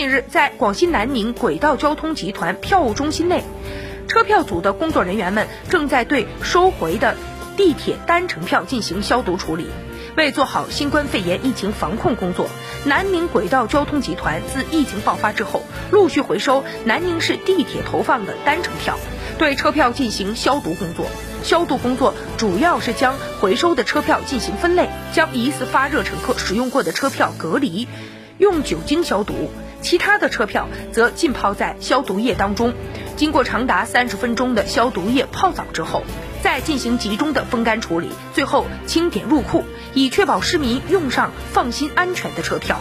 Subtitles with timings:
[0.00, 3.44] 近日，在广西南宁轨道交通集团票务中心内，
[4.08, 7.18] 车票组的工作人员们正在对收回的
[7.54, 9.66] 地铁单程票进行消毒处理。
[10.16, 12.48] 为做好新冠肺炎疫情防控工作，
[12.86, 18.98] 南宁轨道交通集团自疫情爆发之后，陆续回收南宁市地铁投放的单程票，
[19.36, 21.04] 对车票进行消毒工作。
[21.42, 27.86] 消毒工作主要是将回收的车票进行分类，将疑似发热乘客使用过的车票隔离，
[28.38, 29.50] 用酒精消毒，
[29.82, 32.74] 其他的车票则浸泡在消毒液当中，
[33.16, 36.02] 经过长达三十分钟的消毒液泡澡之后，
[36.42, 39.64] 再进行集中的风干处理，最后清点入库，
[39.94, 42.80] 以确保市民用上放心安全的车票。